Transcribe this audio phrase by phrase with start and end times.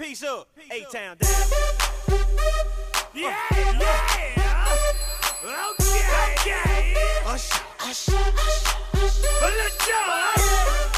[0.00, 0.48] Peace up.
[0.70, 1.18] A-town.
[1.18, 1.30] down.
[3.12, 4.66] Yeah, yeah.
[5.44, 6.00] Okay,
[6.38, 6.94] okay.
[7.26, 8.16] Usher, usher,
[8.94, 9.28] usher.
[9.42, 10.89] Let's go.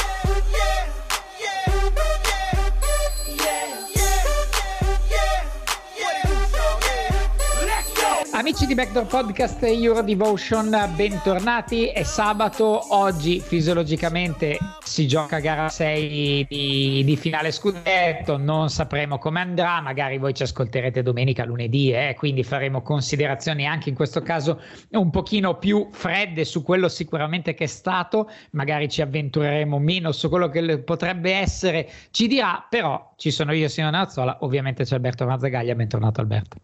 [8.43, 11.87] Amici di Backdoor Podcast Euro Devotion, bentornati.
[11.87, 19.39] È sabato, oggi fisiologicamente si gioca gara 6 di, di finale scudetto, non sapremo come
[19.39, 24.61] andrà, magari voi ci ascolterete domenica, lunedì, eh, quindi faremo considerazioni anche in questo caso
[24.91, 30.29] un pochino più fredde su quello sicuramente che è stato, magari ci avventureremo meno su
[30.29, 35.27] quello che potrebbe essere, ci dirà, però ci sono io, Simone Nazzola, ovviamente c'è Alberto
[35.27, 36.57] Mazzagaglia, bentornato Alberto.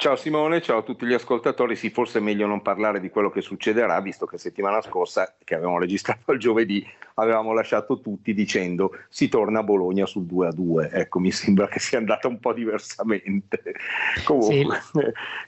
[0.00, 1.74] Ciao Simone, ciao a tutti gli ascoltatori.
[1.74, 5.56] Sì, forse è meglio non parlare di quello che succederà, visto che settimana scorsa, che
[5.56, 10.52] avevamo registrato il giovedì, avevamo lasciato tutti dicendo si torna a Bologna sul 2 a
[10.52, 10.90] 2.
[10.92, 13.60] Ecco, mi sembra che sia andata un po' diversamente.
[14.22, 14.80] Comunque,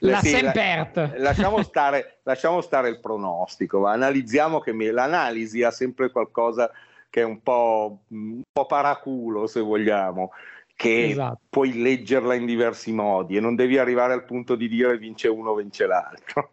[0.01, 1.15] la sì, Sempert.
[1.19, 6.69] lasciamo, stare, lasciamo stare il pronostico, ma analizziamo che me- l'analisi ha sempre qualcosa
[7.09, 10.33] che è un po', un po' paraculo, se vogliamo
[10.81, 11.41] che Esatto.
[11.51, 15.55] puoi leggerla in diversi modi e non devi arrivare al punto di dire vince uno,
[15.55, 16.53] vince l'altro.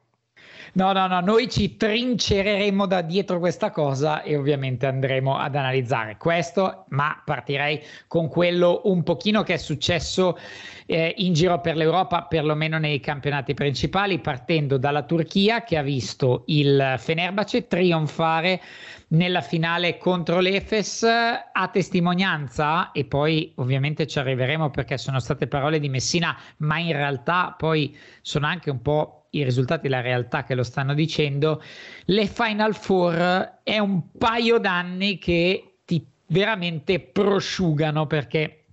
[0.74, 6.18] No, no, no, noi ci trincereremo da dietro questa cosa e ovviamente andremo ad analizzare
[6.18, 10.38] questo, ma partirei con quello un pochino che è successo
[10.86, 16.44] eh, in giro per l'Europa, perlomeno nei campionati principali, partendo dalla Turchia che ha visto
[16.48, 18.62] il Fenerbahce trionfare
[19.10, 25.80] nella finale contro l'Efes a testimonianza e poi ovviamente ci arriveremo perché sono state parole
[25.80, 30.56] di Messina, ma in realtà poi sono anche un po' i risultati, la realtà che
[30.56, 31.62] lo stanno dicendo.
[32.06, 38.67] Le Final Four è un paio d'anni che ti veramente prosciugano perché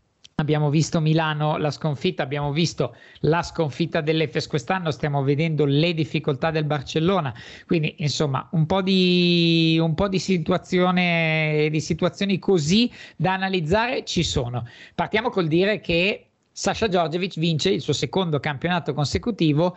[0.45, 6.51] Abbiamo visto Milano la sconfitta, abbiamo visto la sconfitta dell'Efes quest'anno, stiamo vedendo le difficoltà
[6.51, 7.33] del Barcellona,
[7.67, 14.67] quindi insomma un po' di, un po' di, di situazioni così da analizzare ci sono.
[14.95, 19.75] Partiamo col dire che Sasha Djordjevic vince il suo secondo campionato consecutivo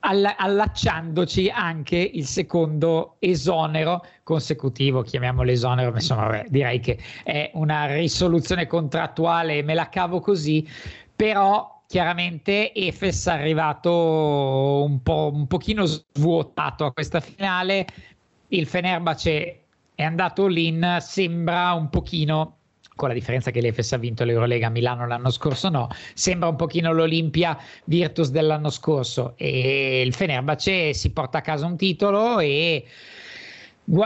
[0.00, 7.50] all- allacciandoci anche il secondo esonero consecutivo, chiamiamolo esonero, ma insomma vabbè, direi che è
[7.54, 10.66] una risoluzione contrattuale, me la cavo così,
[11.14, 17.86] però chiaramente Efes è arrivato un, po', un pochino svuotato a questa finale,
[18.48, 19.62] il Fenerbahce
[19.94, 22.57] è andato all'in, sembra un pochino
[22.98, 26.56] con la differenza che l'Efes ha vinto l'Eurolega a Milano l'anno scorso, no, sembra un
[26.56, 32.84] pochino l'Olimpia Virtus dell'anno scorso e il Fenerbahce si porta a casa un titolo e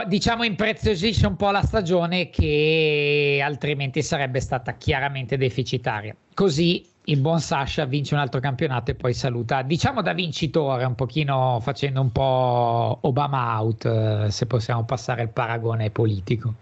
[0.05, 6.15] diciamo impreziosisce un po' la stagione che altrimenti sarebbe stata chiaramente deficitaria.
[6.35, 10.93] Così il buon Sasha vince un altro campionato e poi saluta, diciamo da vincitore, un
[10.93, 16.53] pochino facendo un po' Obama out, se possiamo passare il paragone politico.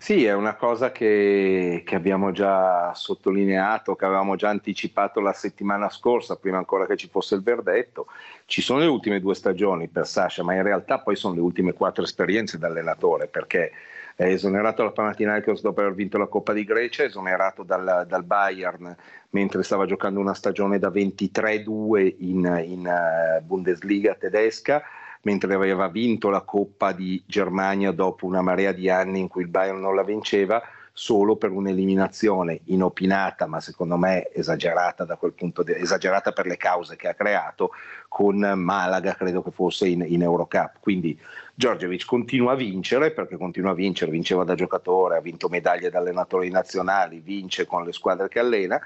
[0.00, 5.90] Sì, è una cosa che, che, abbiamo già sottolineato, che avevamo già anticipato la settimana
[5.90, 8.06] scorsa, prima ancora che ci fosse il verdetto.
[8.46, 11.72] Ci sono le ultime due stagioni per Sasha, ma in realtà poi sono le ultime
[11.72, 13.72] quattro esperienze da allenatore, perché
[14.14, 18.96] è esonerato dal Panathinaikos dopo aver vinto la Coppa di Grecia, esonerato dal, dal Bayern
[19.30, 24.82] mentre stava giocando una stagione da 23-2 in, in uh, Bundesliga tedesca
[25.22, 29.48] mentre aveva vinto la Coppa di Germania dopo una marea di anni in cui il
[29.48, 30.62] Bayern non la vinceva,
[30.98, 36.56] solo per un'eliminazione inopinata, ma secondo me esagerata da quel punto di esagerata per le
[36.56, 37.70] cause che ha creato
[38.08, 40.80] con Malaga, credo che fosse in, in Eurocup.
[40.80, 41.16] Quindi
[41.54, 46.00] Giorgevic continua a vincere perché continua a vincere, vinceva da giocatore, ha vinto medaglie da
[46.00, 48.80] allenatori nazionali, vince con le squadre che allena,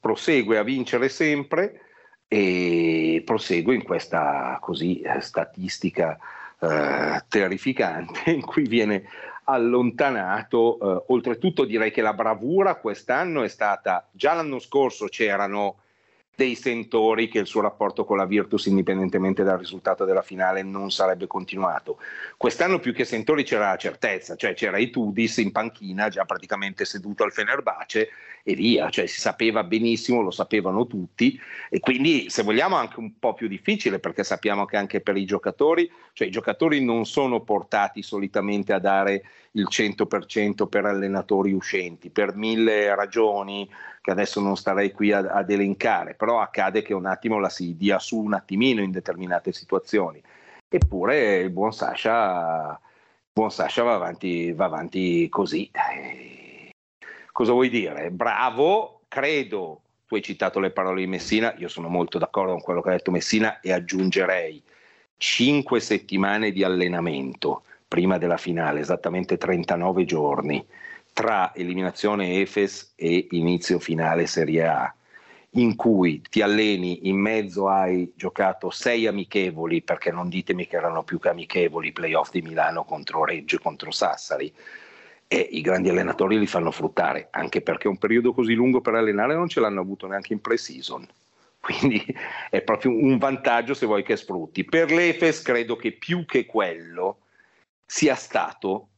[0.00, 1.82] prosegue a vincere sempre
[2.28, 6.18] e prosegue in questa così eh, statistica
[6.60, 9.04] eh, terrificante in cui viene
[9.44, 10.78] allontanato.
[10.78, 15.78] Eh, oltretutto direi che la bravura quest'anno è stata, già l'anno scorso c'erano
[16.38, 20.92] dei sentori che il suo rapporto con la Virtus, indipendentemente dal risultato della finale, non
[20.92, 21.98] sarebbe continuato.
[22.36, 27.24] Quest'anno più che sentori c'era la certezza, cioè c'era Itudis in panchina, già praticamente seduto
[27.24, 28.10] al Fenerbace
[28.44, 31.36] e via, cioè si sapeva benissimo, lo sapevano tutti
[31.68, 35.24] e quindi se vogliamo anche un po' più difficile perché sappiamo che anche per i
[35.24, 42.10] giocatori, cioè i giocatori non sono portati solitamente a dare il 100% per allenatori uscenti,
[42.10, 43.68] per mille ragioni
[44.08, 47.76] che adesso non starei qui ad, ad elencare, però accade che un attimo la si
[47.76, 50.22] dia su un attimino in determinate situazioni.
[50.66, 52.80] Eppure il buon Sasha,
[53.30, 55.70] buon Sasha va, avanti, va avanti così.
[57.32, 58.10] Cosa vuoi dire?
[58.10, 62.80] Bravo, credo, tu hai citato le parole di Messina, io sono molto d'accordo con quello
[62.80, 64.62] che ha detto Messina e aggiungerei
[65.18, 70.66] cinque settimane di allenamento prima della finale, esattamente 39 giorni,
[71.18, 74.94] tra eliminazione Efes e inizio finale Serie A,
[75.54, 81.02] in cui ti alleni in mezzo hai giocato sei amichevoli, perché non ditemi che erano
[81.02, 84.54] più che amichevoli, playoff di Milano contro Reggio e contro Sassari,
[85.26, 89.34] e i grandi allenatori li fanno fruttare, anche perché un periodo così lungo per allenare
[89.34, 91.04] non ce l'hanno avuto neanche in pre-season.
[91.58, 92.00] Quindi
[92.48, 94.62] è proprio un vantaggio se vuoi che sfrutti.
[94.62, 97.22] Per l'Efes credo che più che quello
[97.84, 98.90] sia stato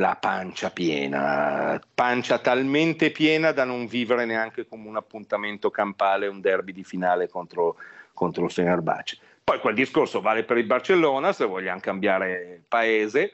[0.00, 6.40] la pancia piena, pancia talmente piena da non vivere neanche come un appuntamento campale, un
[6.40, 7.76] derby di finale contro,
[8.14, 9.18] contro il Fenerbahce.
[9.44, 13.32] Poi quel discorso vale per il Barcellona se vogliamo cambiare paese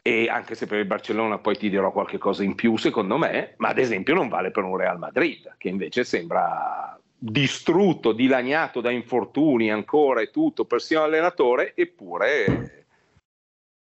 [0.00, 3.54] e anche se per il Barcellona poi ti dirò qualche cosa in più secondo me,
[3.58, 8.90] ma ad esempio non vale per un Real Madrid che invece sembra distrutto, dilaniato da
[8.90, 12.86] infortuni ancora e tutto, persino allenatore, eppure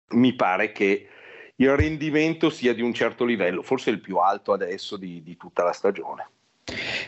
[0.10, 1.10] mi pare che
[1.57, 5.63] il rendimento sia di un certo livello, forse il più alto adesso di, di tutta
[5.63, 6.30] la stagione.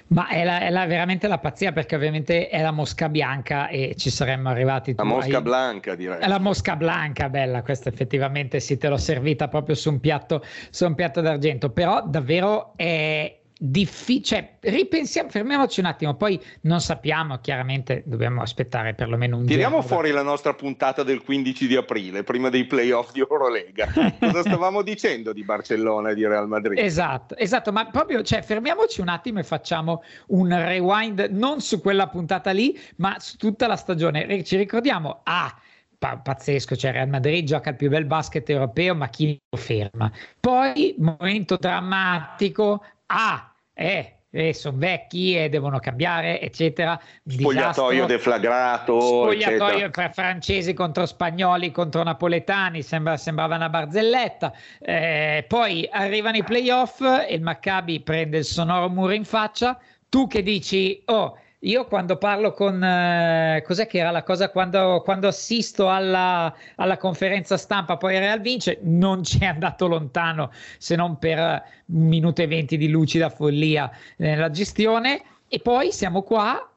[0.09, 3.95] Ma è, la, è la, veramente la pazzia perché ovviamente è la mosca bianca e
[3.97, 4.94] ci saremmo arrivati.
[4.95, 5.44] La mosca ai...
[5.44, 6.19] blanca direi.
[6.19, 10.44] È la mosca blanca, bella, questa effettivamente sì, te l'ho servita proprio su un piatto,
[10.69, 16.80] su un piatto d'argento, però davvero è, difficile, cioè, ripensiamo, fermiamoci un attimo, poi non
[16.80, 19.88] sappiamo, chiaramente dobbiamo aspettare perlomeno un Tiriamo giorno.
[19.88, 23.92] fuori la nostra puntata del 15 di aprile, prima dei playoff di Eurolega.
[24.19, 26.77] Cosa stavamo dicendo di Barcellona e di Real Madrid?
[26.77, 32.07] Esatto, esatto, ma proprio, cioè, fermiamoci un attimo e facciamo un rewind non su quella
[32.07, 34.44] puntata lì, ma su tutta la stagione.
[34.44, 35.54] Ci ricordiamo, ah,
[35.98, 40.12] pazzesco, cioè Real Madrid gioca il più bel basket europeo, ma chi lo ferma?
[40.39, 47.00] Poi momento drammatico, ah, eh, eh, sono vecchi e devono cambiare, eccetera.
[47.25, 49.00] Spogliatoio deflagrato.
[49.00, 54.54] Spogliatoio fra francesi contro spagnoli, contro napoletani, sembra, sembrava una barzelletta.
[54.80, 59.80] Eh, poi arrivano i playoff e il Maccabi prende il sonoro muro in faccia.
[60.09, 65.01] Tu che dici, oh, io quando parlo con, eh, cos'è che era la cosa, quando,
[65.04, 70.95] quando assisto alla, alla, conferenza stampa, poi Real vince, non ci è andato lontano se
[70.95, 75.24] non per un minuto e venti di lucida follia nella gestione.
[75.48, 76.69] E poi siamo qua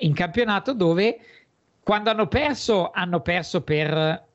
[0.00, 1.18] in campionato dove
[1.82, 4.26] quando hanno perso, hanno perso per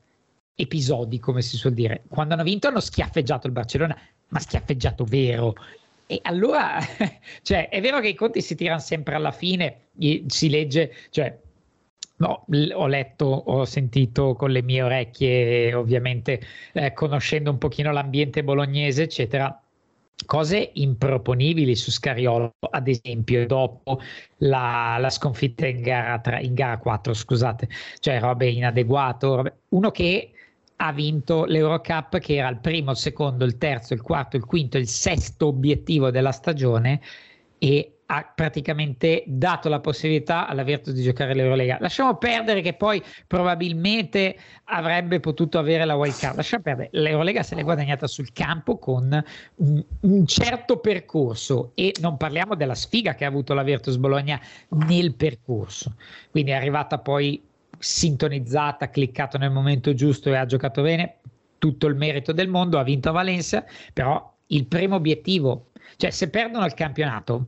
[0.54, 2.02] episodi, come si suol dire.
[2.08, 3.96] Quando hanno vinto hanno schiaffeggiato il Barcellona,
[4.28, 5.54] ma schiaffeggiato vero.
[6.06, 6.78] E allora,
[7.42, 9.88] cioè, è vero che i conti si tirano sempre alla fine,
[10.26, 11.36] si legge, cioè,
[12.18, 16.40] No, ho letto, ho sentito con le mie orecchie, ovviamente
[16.72, 19.62] eh, conoscendo un pochino l'ambiente bolognese, eccetera,
[20.24, 24.00] cose improponibili su Scariolo, ad esempio, dopo
[24.38, 29.90] la, la sconfitta in gara, 3, in gara 4, scusate, cioè robe inadeguato, robe, uno
[29.90, 30.30] che
[30.76, 34.76] ha vinto l'Eurocup che era il primo, il secondo, il terzo, il quarto, il quinto,
[34.78, 37.00] il sesto obiettivo della stagione
[37.58, 41.78] e ha praticamente dato la possibilità alla Virtus di giocare l'Eurolega.
[41.80, 46.36] Lasciamo perdere che poi probabilmente avrebbe potuto avere la wild card.
[46.36, 49.24] Lasciamo perdere, l'Eurolega se l'è guadagnata sul campo con
[49.56, 54.40] un, un, certo percorso e non parliamo della sfiga che ha avuto la Virtus Bologna
[54.68, 55.96] nel percorso.
[56.30, 57.42] Quindi è arrivata poi
[57.78, 61.18] sintonizzata, cliccato nel momento giusto e ha giocato bene,
[61.58, 66.30] tutto il merito del mondo, ha vinto a Valencia, però il primo obiettivo, cioè se
[66.30, 67.46] perdono il campionato,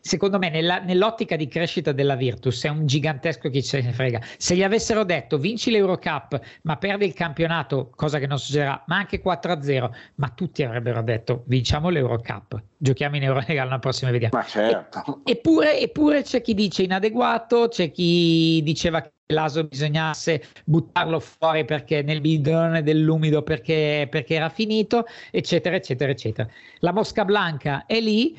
[0.00, 4.20] secondo me nella, nell'ottica di crescita della Virtus è un gigantesco chi se ne frega.
[4.36, 8.96] Se gli avessero detto vinci l'Eurocup ma perdi il campionato, cosa che non succederà, ma
[8.96, 14.36] anche 4-0, ma tutti avrebbero detto vinciamo l'Eurocup, giochiamo in Eurolega l'anno prossimo e vediamo.
[14.36, 15.20] Ma certo.
[15.24, 21.64] E, eppure, eppure c'è chi dice inadeguato, c'è chi diceva che l'Aso bisognasse buttarlo fuori
[21.64, 26.48] perché nel bidone dell'umido perché, perché era finito, eccetera, eccetera, eccetera.
[26.78, 28.38] La Mosca Blanca è lì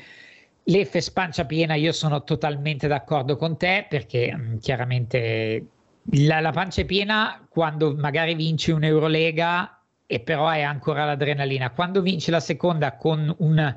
[0.64, 5.66] L'Efes pancia piena, io sono totalmente d'accordo con te perché mh, chiaramente
[6.12, 11.70] la, la pancia è piena quando magari vinci un'Eurolega e però hai ancora l'adrenalina.
[11.70, 13.74] Quando vinci la seconda con un,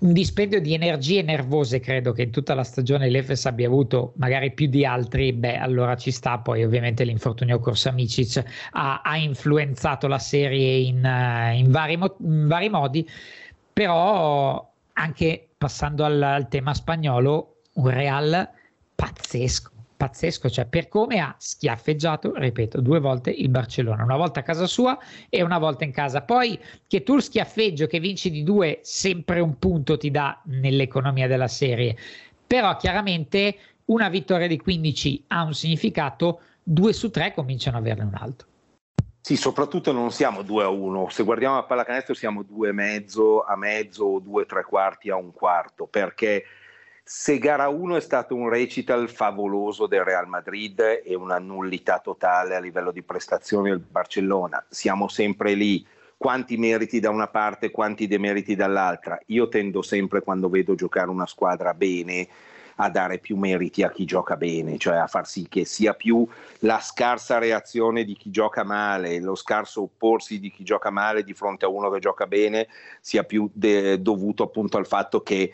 [0.00, 4.52] un, dispendio di energie nervose, credo che in tutta la stagione l'Efes abbia avuto magari
[4.52, 6.38] più di altri, beh, allora ci sta.
[6.38, 10.96] Poi ovviamente l'infortunio Corsa Micic ha, ha influenzato la serie in,
[11.54, 13.08] in, vari, in vari modi,
[13.72, 18.48] però anche passando al, al tema spagnolo, un Real
[18.94, 24.42] pazzesco pazzesco, cioè per come ha schiaffeggiato, ripeto, due volte il Barcellona, una volta a
[24.42, 24.98] casa sua
[25.28, 26.22] e una volta in casa.
[26.22, 31.48] Poi che tu schiaffeggio che vinci di due sempre un punto ti dà nell'economia della
[31.48, 31.96] serie,
[32.46, 38.04] però chiaramente una vittoria di 15 ha un significato, due su tre cominciano ad averne
[38.04, 38.48] un altro.
[39.26, 43.42] Sì, soprattutto non siamo 2 a 1, se guardiamo a pallacanestro siamo 2 e mezzo
[43.42, 46.44] a mezzo o 2 tre quarti a un quarto, perché
[47.02, 52.54] se gara 1 è stato un recital favoloso del Real Madrid e una nullità totale
[52.54, 55.84] a livello di prestazioni del Barcellona, siamo sempre lì,
[56.16, 59.18] quanti meriti da una parte, quanti demeriti dall'altra.
[59.26, 62.28] Io tendo sempre quando vedo giocare una squadra bene
[62.76, 66.26] a dare più meriti a chi gioca bene, cioè a far sì che sia più
[66.60, 71.34] la scarsa reazione di chi gioca male, lo scarso opporsi di chi gioca male di
[71.34, 72.68] fronte a uno che gioca bene,
[73.00, 75.52] sia più de- dovuto appunto al fatto che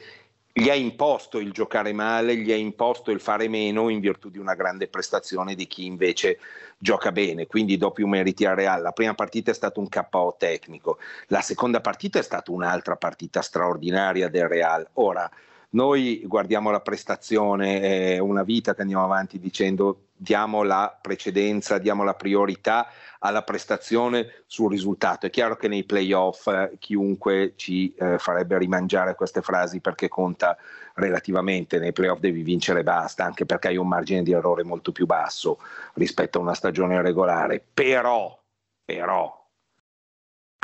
[0.54, 4.36] gli ha imposto il giocare male, gli ha imposto il fare meno in virtù di
[4.36, 6.38] una grande prestazione di chi invece
[6.76, 8.82] gioca bene, quindi do più meriti al Real.
[8.82, 10.98] La prima partita è stato un KO tecnico,
[11.28, 14.86] la seconda partita è stata un'altra partita straordinaria del Real.
[14.94, 15.30] Ora,
[15.74, 22.04] noi guardiamo la prestazione, è una vita che andiamo avanti dicendo diamo la precedenza, diamo
[22.04, 22.86] la priorità
[23.18, 25.26] alla prestazione sul risultato.
[25.26, 30.56] È chiaro che nei playoff eh, chiunque ci eh, farebbe rimangiare queste frasi perché conta
[30.94, 34.92] relativamente, nei playoff devi vincere e basta, anche perché hai un margine di errore molto
[34.92, 35.58] più basso
[35.94, 37.64] rispetto a una stagione regolare.
[37.72, 38.38] Però,
[38.84, 39.41] però,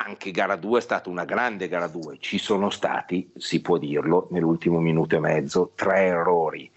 [0.08, 4.28] anche gara 2 è stata una grande gara 2, ci sono stati, si può dirlo,
[4.30, 6.70] nell'ultimo minuto e mezzo, tre errori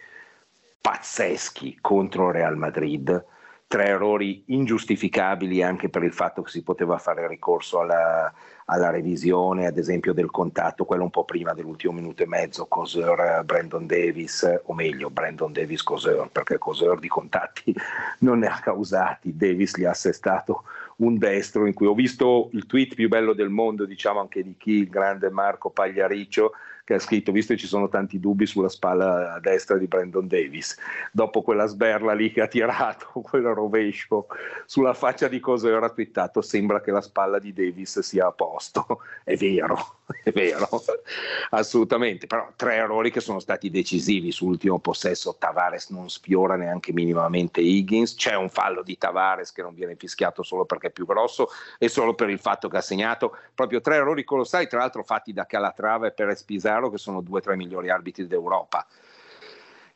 [0.81, 3.25] pazzeschi contro Real Madrid,
[3.67, 8.33] tre errori ingiustificabili anche per il fatto che si poteva fare ricorso alla,
[8.71, 13.43] alla revisione, ad esempio del contatto, quello un po' prima dell'ultimo minuto e mezzo, Coseur,
[13.43, 17.75] Brandon Davis, o meglio Brandon Davis Coseur, perché Coseur di contatti
[18.19, 20.63] non ne ha causati, Davis gli ha assestato
[20.97, 24.55] un destro in cui ho visto il tweet più bello del mondo, diciamo anche di
[24.57, 28.69] chi, il grande Marco Pagliariccio, che ha scritto, visto che ci sono tanti dubbi sulla
[28.69, 30.77] spalla destra di Brandon Davis,
[31.11, 34.27] dopo quella sberla lì che ha tirato, quel rovescio
[34.65, 38.60] sulla faccia di Cosero ha twittato, sembra che la spalla di Davis sia a posto.
[39.23, 40.67] È vero, è vero,
[41.51, 47.61] assolutamente, però tre errori che sono stati decisivi sull'ultimo possesso, Tavares non sfiora neanche minimamente
[47.61, 51.49] Higgins, c'è un fallo di Tavares che non viene fischiato solo perché è più grosso
[51.77, 55.33] e solo per il fatto che ha segnato proprio tre errori colossali, tra l'altro fatti
[55.33, 58.85] da Calatrava e Perez Pizarro che sono due o tre migliori arbitri d'Europa.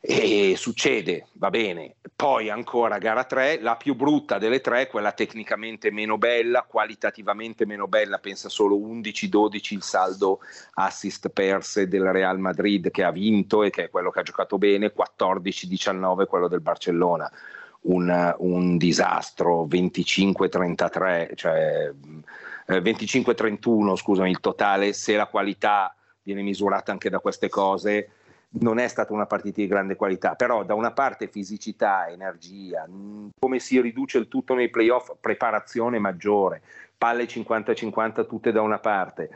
[0.08, 1.96] E succede, va bene.
[2.14, 7.88] Poi ancora gara 3, la più brutta delle tre, quella tecnicamente meno bella, qualitativamente meno
[7.88, 10.38] bella, pensa solo 11-12 il saldo
[10.74, 14.58] assist perse del Real Madrid che ha vinto e che è quello che ha giocato
[14.58, 17.28] bene, 14-19 quello del Barcellona.
[17.80, 21.92] Un, un disastro, 25-33, cioè
[22.68, 28.10] eh, 25-31, scusami, il totale, se la qualità viene misurata anche da queste cose,
[28.58, 33.28] non è stata una partita di grande qualità, però da una parte fisicità, energia, mm,
[33.38, 36.62] come si riduce il tutto nei playoff, preparazione maggiore,
[36.96, 39.30] palle 50-50 tutte da una parte,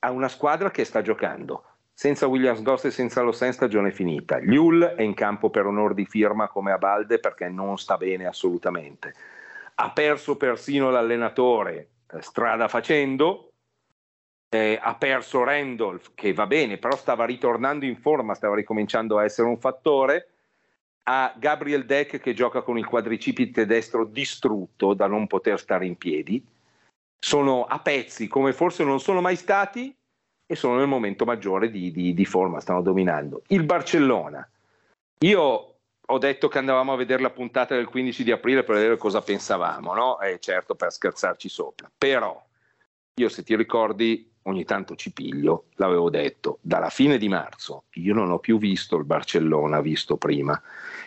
[0.00, 1.64] a una squadra che sta giocando
[1.98, 4.36] senza Williams Goss e senza Losen stagione finita.
[4.36, 8.26] Liul è in campo per onor di firma come a Balde perché non sta bene
[8.26, 9.14] assolutamente.
[9.76, 13.52] Ha perso persino l'allenatore eh, strada facendo,
[14.48, 19.24] eh, ha perso Randolph, che va bene, però stava ritornando in forma, stava ricominciando a
[19.24, 20.28] essere un fattore.
[21.04, 25.96] Ha Gabriel Deck che gioca con il quadricipite destro distrutto da non poter stare in
[25.96, 26.44] piedi.
[27.18, 29.94] Sono a pezzi come forse non sono mai stati
[30.46, 33.42] e sono nel momento maggiore di, di, di forma, stanno dominando.
[33.48, 34.48] Il Barcellona.
[35.20, 35.74] Io
[36.08, 39.22] ho detto che andavamo a vedere la puntata del 15 di aprile per vedere cosa
[39.22, 40.20] pensavamo, no?
[40.20, 41.90] E certo per scherzarci sopra.
[41.96, 42.44] Però
[43.14, 48.14] io se ti ricordi ogni tanto ci piglio, l'avevo detto, dalla fine di marzo io
[48.14, 50.60] non ho più visto il Barcellona visto prima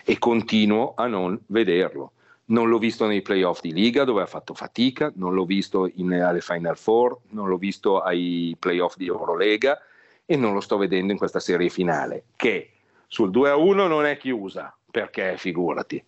[0.03, 2.13] e continuo a non vederlo.
[2.49, 6.13] Non l'ho visto nei playoff di Liga dove ha fatto fatica, non l'ho visto in,
[6.13, 9.79] alle Final Four, non l'ho visto ai playoff di Eurolega
[10.25, 12.71] e non lo sto vedendo in questa serie finale, che
[13.07, 16.03] sul 2 a 1 non è chiusa, perché figurati.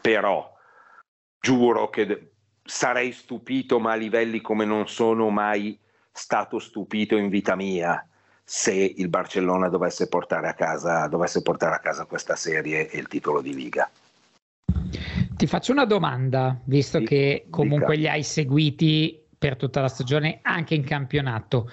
[0.00, 0.56] Però
[1.38, 2.30] giuro che
[2.64, 5.78] sarei stupito, ma a livelli come non sono mai
[6.12, 8.04] stato stupito in vita mia
[8.44, 13.06] se il Barcellona dovesse portare a casa, dovesse portare a casa questa serie e il
[13.06, 13.88] titolo di Liga.
[15.36, 18.08] Ti faccio una domanda, visto sì, che comunque dica.
[18.08, 21.70] li hai seguiti per tutta la stagione anche in campionato.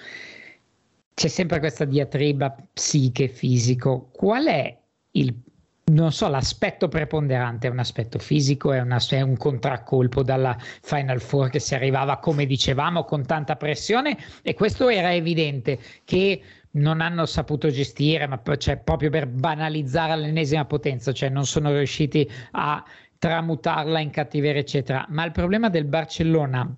[1.12, 4.08] C'è sempre questa diatriba psiche fisico.
[4.12, 4.78] Qual è
[5.10, 5.34] il
[5.90, 11.20] non so, l'aspetto preponderante è un aspetto fisico, è, una, è, un contraccolpo dalla Final
[11.20, 16.42] Four che si arrivava, come dicevamo, con tanta pressione e questo era evidente che
[16.72, 22.28] non hanno saputo gestire, ma cioè, proprio per banalizzare all'ennesima potenza, cioè non sono riusciti
[22.52, 22.84] a
[23.18, 25.06] tramutarla in cattiveria, eccetera.
[25.08, 26.72] Ma il problema del Barcellona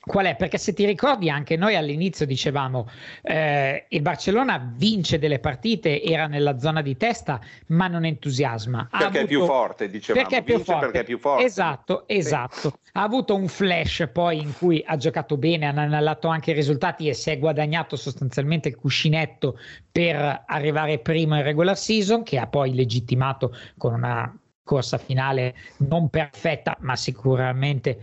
[0.00, 0.36] Qual è?
[0.36, 2.88] Perché se ti ricordi anche noi all'inizio dicevamo
[3.20, 8.88] eh, il Barcellona vince delle partite, era nella zona di testa, ma non entusiasma.
[8.90, 9.18] Ha perché avuto...
[9.18, 10.26] è più forte, dicevamo.
[10.26, 10.84] Perché è più forte.
[10.86, 11.44] Perché è più forte.
[11.44, 12.78] Esatto, esatto.
[12.82, 12.90] Sì.
[12.92, 17.08] Ha avuto un flash poi in cui ha giocato bene, ha annallato anche i risultati
[17.08, 19.58] e si è guadagnato sostanzialmente il cuscinetto
[19.90, 26.10] per arrivare primo in regular season, che ha poi legittimato con una corsa finale non
[26.10, 27.98] perfetta, ma sicuramente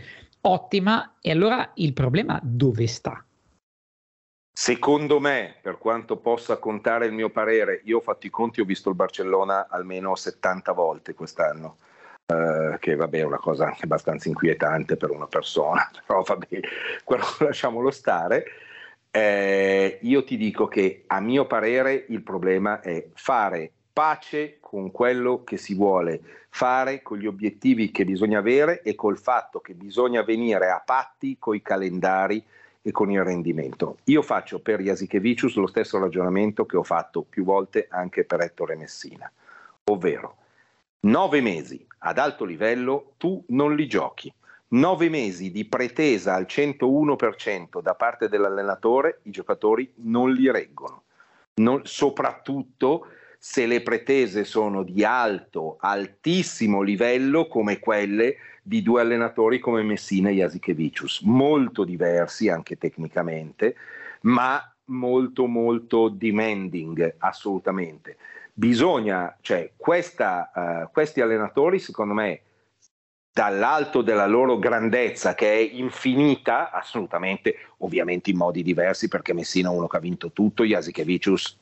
[0.47, 3.23] ottima e allora il problema dove sta?
[4.57, 8.65] Secondo me, per quanto possa contare il mio parere, io ho fatto i conti, ho
[8.65, 11.75] visto il Barcellona almeno 70 volte quest'anno,
[12.25, 16.59] eh, che vabbè è una cosa anche abbastanza inquietante per una persona, però vabbè,
[17.03, 18.45] quello lasciamolo stare.
[19.11, 25.45] Eh, io ti dico che a mio parere il problema è fare pace con quello
[25.45, 30.21] che si vuole fare, con gli obiettivi che bisogna avere e col fatto che bisogna
[30.21, 32.43] venire a patti con i calendari
[32.81, 33.99] e con il rendimento.
[34.05, 38.75] Io faccio per Jasikevicius lo stesso ragionamento che ho fatto più volte anche per Ettore
[38.75, 39.31] Messina,
[39.85, 40.35] ovvero
[41.05, 44.31] nove mesi ad alto livello tu non li giochi.
[44.67, 51.03] Nove mesi di pretesa al 101% da parte dell'allenatore, i giocatori non li reggono.
[51.55, 59.59] Non, soprattutto se le pretese sono di alto, altissimo livello come quelle di due allenatori
[59.59, 63.75] come Messina e Jasikevicius, molto diversi anche tecnicamente,
[64.21, 68.17] ma molto molto demanding assolutamente.
[68.53, 72.41] Bisogna, cioè questa, uh, questi allenatori secondo me
[73.31, 79.75] dall'alto della loro grandezza che è infinita, assolutamente, ovviamente in modi diversi perché Messina è
[79.75, 81.57] uno che ha vinto tutto, Jasikevicius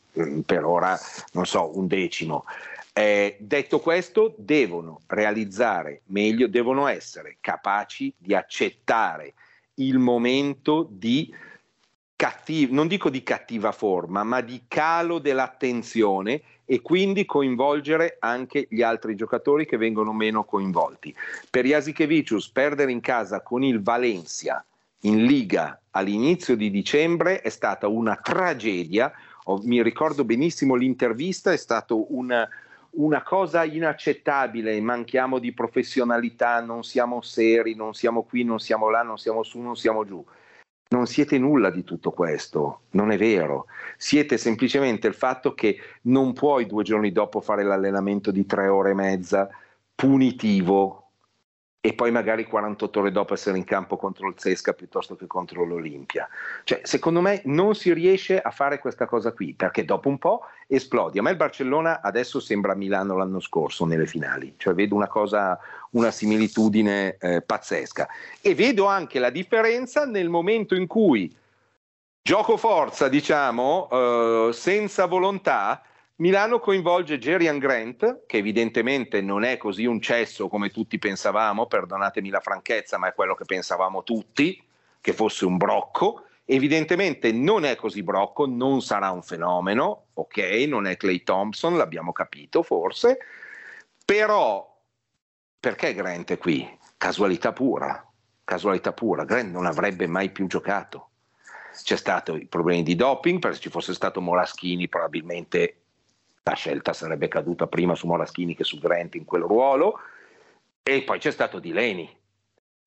[0.45, 0.97] per ora,
[1.33, 2.45] non so, un decimo.
[2.93, 9.33] Eh, detto questo, devono realizzare meglio, devono essere capaci di accettare
[9.75, 11.33] il momento di
[12.15, 18.81] cattiva, non dico di cattiva forma, ma di calo dell'attenzione e quindi coinvolgere anche gli
[18.81, 21.13] altri giocatori che vengono meno coinvolti.
[21.49, 24.63] Per Jasikevicius perdere in casa con il Valencia
[25.01, 29.11] in Liga all'inizio di dicembre è stata una tragedia,
[29.63, 32.47] mi ricordo benissimo l'intervista, è stato una,
[32.91, 39.01] una cosa inaccettabile, manchiamo di professionalità, non siamo seri, non siamo qui, non siamo là,
[39.01, 40.23] non siamo su, non siamo giù.
[40.89, 43.65] Non siete nulla di tutto questo, non è vero.
[43.97, 48.91] Siete semplicemente il fatto che non puoi due giorni dopo fare l'allenamento di tre ore
[48.91, 49.49] e mezza
[49.95, 51.02] punitivo
[51.85, 55.65] e poi magari 48 ore dopo essere in campo contro il Zesca piuttosto che contro
[55.65, 56.29] l'Olimpia.
[56.63, 60.43] Cioè, secondo me non si riesce a fare questa cosa qui, perché dopo un po'
[60.67, 61.19] esplodi.
[61.19, 65.59] A me il Barcellona adesso sembra Milano l'anno scorso nelle finali, cioè vedo una cosa,
[65.89, 68.07] una similitudine eh, pazzesca.
[68.39, 71.35] E vedo anche la differenza nel momento in cui
[72.21, 75.81] gioco forza, diciamo, eh, senza volontà,
[76.17, 82.29] Milano coinvolge Gerian Grant, che evidentemente non è così un cesso come tutti pensavamo, perdonatemi
[82.29, 84.63] la franchezza, ma è quello che pensavamo tutti,
[85.01, 86.25] che fosse un brocco.
[86.45, 92.11] Evidentemente non è così brocco, non sarà un fenomeno, ok, non è Clay Thompson, l'abbiamo
[92.11, 93.17] capito forse,
[94.05, 94.71] però
[95.59, 96.77] perché Grant è qui?
[96.95, 98.05] Casualità pura,
[98.43, 101.09] casualità pura, Grant non avrebbe mai più giocato.
[101.81, 105.77] C'è stato i problemi di doping, perché se ci fosse stato Moraschini probabilmente
[106.43, 109.99] la scelta sarebbe caduta prima su Moraschini che su Grant in quel ruolo
[110.83, 112.17] e poi c'è stato Di Leni.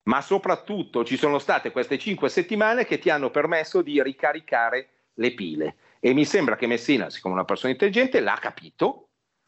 [0.03, 5.33] Ma soprattutto ci sono state queste cinque settimane che ti hanno permesso di ricaricare le
[5.33, 5.75] pile.
[5.99, 9.07] E mi sembra che Messina, siccome una persona intelligente, l'ha capito,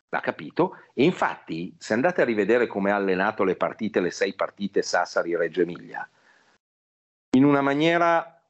[0.09, 0.75] l'ha capito.
[0.93, 5.61] E infatti, se andate a rivedere come ha allenato le partite, le sei partite Sassari-Reggio
[5.61, 6.09] Emilia,
[7.37, 8.41] in una maniera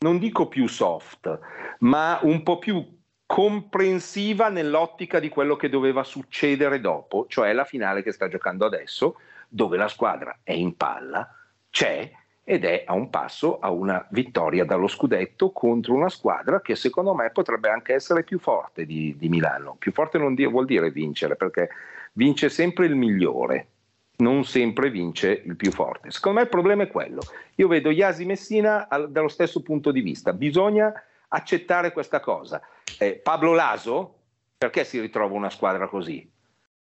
[0.00, 1.38] non dico più soft,
[1.78, 3.00] ma un po' più
[3.32, 9.16] comprensiva nell'ottica di quello che doveva succedere dopo, cioè la finale che sta giocando adesso,
[9.48, 11.34] dove la squadra è in palla,
[11.70, 12.12] c'è
[12.44, 17.14] ed è a un passo a una vittoria dallo scudetto contro una squadra che secondo
[17.14, 19.76] me potrebbe anche essere più forte di, di Milano.
[19.78, 21.70] Più forte non di, vuol dire vincere, perché
[22.12, 23.68] vince sempre il migliore,
[24.16, 26.10] non sempre vince il più forte.
[26.10, 27.22] Secondo me il problema è quello.
[27.54, 30.34] Io vedo Iasi Messina al, dallo stesso punto di vista.
[30.34, 30.92] Bisogna
[31.32, 32.60] accettare questa cosa.
[32.98, 34.14] Eh, Pablo Laso,
[34.56, 36.30] perché si ritrova una squadra così?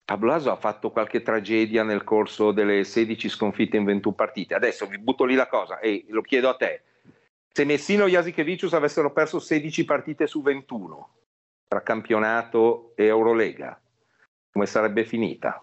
[0.04, 4.54] Pablo Laso ha fatto qualche tragedia nel corso delle 16 sconfitte in 21 partite.
[4.54, 6.82] Adesso vi butto lì la cosa e lo chiedo a te.
[7.52, 11.10] Se Messino e Jasikevicius avessero perso 16 partite su 21
[11.68, 13.78] tra campionato e Eurolega,
[14.50, 15.62] come sarebbe finita?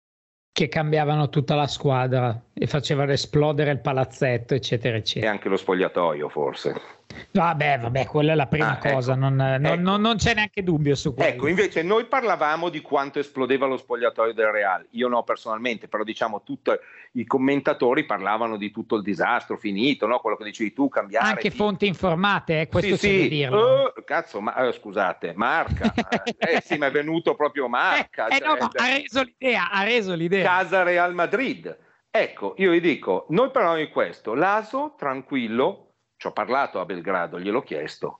[0.53, 5.31] Che cambiavano tutta la squadra e facevano esplodere il palazzetto, eccetera, eccetera.
[5.31, 6.99] E anche lo spogliatoio, forse.
[7.31, 8.95] Vabbè, vabbè, quella è la prima ah, ecco.
[8.95, 9.21] cosa, ecco.
[9.21, 9.81] non, non, ecco.
[9.81, 11.29] non, non, c'è neanche dubbio su quello.
[11.29, 16.03] Ecco, invece noi parlavamo di quanto esplodeva lo spogliatoio del Real, io no personalmente, però
[16.03, 16.71] diciamo tutti
[17.13, 20.19] i commentatori parlavano di tutto il disastro finito, no?
[20.19, 21.27] quello che dicevi tu, cambiare.
[21.27, 21.55] Anche di...
[21.55, 23.29] fonti informate, eh, questo sì, sì.
[23.29, 23.93] dirlo.
[23.95, 25.93] Uh, cazzo, ma, uh, scusate, Marca,
[26.37, 28.27] eh sì, ma è venuto proprio Marca.
[28.27, 30.43] Eh, eh, cioè, no, ha reso l'idea, ha reso l'idea.
[30.43, 31.77] Casa Real Madrid.
[32.13, 35.90] Ecco, io vi dico, noi parliamo di questo, l'Aso tranquillo,
[36.21, 38.19] ci ho parlato a Belgrado, gliel'ho chiesto.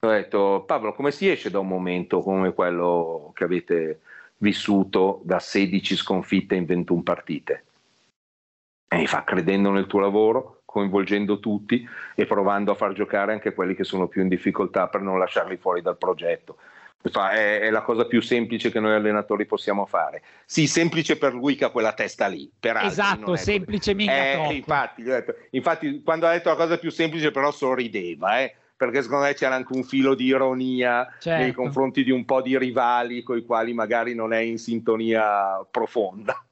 [0.00, 4.00] Ho detto, Paolo, come si esce da un momento come quello che avete
[4.38, 7.64] vissuto da 16 sconfitte in 21 partite?
[8.88, 13.52] E mi fa, credendo nel tuo lavoro, coinvolgendo tutti e provando a far giocare anche
[13.52, 16.56] quelli che sono più in difficoltà per non lasciarli fuori dal progetto.
[17.00, 20.22] È, è, la cosa più semplice che noi allenatori possiamo fare.
[20.44, 22.50] Sì, semplice per lui che ha quella testa lì.
[22.58, 25.04] Per esatto, semplice mica eh, infatti,
[25.50, 29.54] infatti, quando ha detto la cosa più semplice, però sorrideva, eh, perché secondo me c'era
[29.54, 31.42] anche un filo di ironia certo.
[31.42, 35.64] nei confronti di un po' di rivali con i quali magari non è in sintonia
[35.70, 36.42] profonda.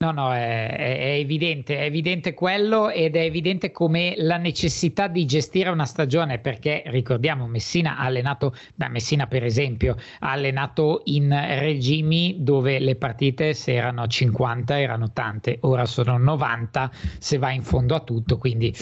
[0.00, 5.24] No, no, è, è, evidente, è evidente quello ed è evidente come la necessità di
[5.24, 11.36] gestire una stagione, perché ricordiamo, Messina ha allenato, beh, Messina per esempio, ha allenato in
[11.58, 17.64] regimi dove le partite se erano 50 erano tante, ora sono 90 se va in
[17.64, 18.72] fondo a tutto, quindi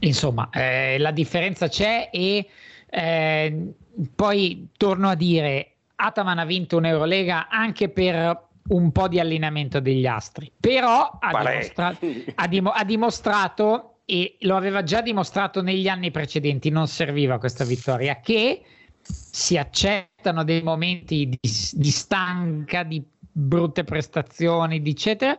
[0.00, 2.48] insomma eh, la differenza c'è e
[2.90, 3.72] eh,
[4.16, 10.06] poi torno a dire, Ataman ha vinto un'Eurolega anche per un po' di allineamento degli
[10.06, 11.98] astri, però ha, dimostra-
[12.34, 17.64] ha, dim- ha dimostrato e lo aveva già dimostrato negli anni precedenti, non serviva questa
[17.64, 18.62] vittoria, che
[19.00, 25.36] si accettano dei momenti di, di stanca, di brutte prestazioni, eccetera.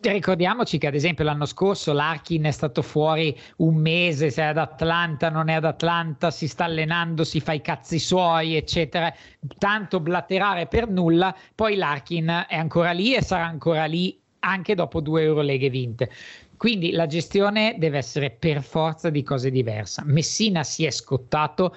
[0.00, 4.58] Ricordiamoci che ad esempio l'anno scorso l'Arkin è stato fuori un mese, se è ad
[4.58, 9.12] Atlanta, non è ad Atlanta, si sta allenando, si fa i cazzi suoi, eccetera.
[9.58, 15.00] Tanto blaterare per nulla, poi l'Arkin è ancora lì e sarà ancora lì anche dopo
[15.00, 16.10] due Euroleghe vinte.
[16.56, 20.02] Quindi la gestione deve essere per forza di cose diverse.
[20.04, 21.74] Messina si è scottato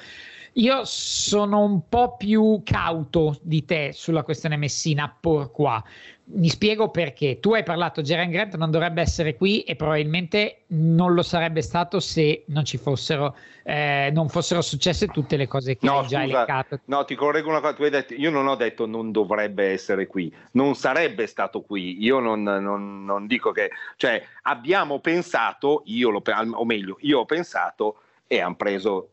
[0.57, 5.83] io sono un po' più cauto di te sulla questione Messina por qua.
[6.29, 7.39] Mi spiego perché.
[7.39, 11.99] Tu hai parlato, Geraint Grant non dovrebbe essere qui e probabilmente non lo sarebbe stato
[11.99, 16.21] se non ci fossero, eh, non fossero successe tutte le cose che no, hai già
[16.21, 16.79] scusa, elencato.
[16.85, 17.75] No, ti correggo una cosa.
[17.75, 22.03] Tu hai detto, io non ho detto non dovrebbe essere qui, non sarebbe stato qui.
[22.03, 26.21] Io non, non, non dico che, cioè, abbiamo pensato, io lo,
[26.55, 29.11] o meglio, io ho pensato e hanno preso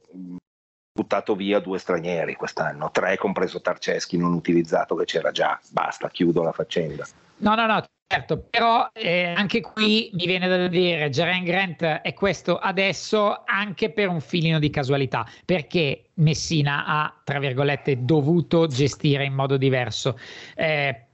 [0.97, 6.45] buttato via due stranieri quest'anno, tre compreso Tarceschi non utilizzato che c'era già, basta, chiudo
[6.45, 7.05] la faccenda.
[7.39, 12.13] No, no, no, Certo, però eh, anche qui mi viene da dire Jaren Grant è
[12.13, 19.25] questo adesso anche per un filino di casualità, perché Messina ha, tra virgolette, dovuto gestire
[19.25, 20.17] in modo diverso,
[20.55, 21.07] eh,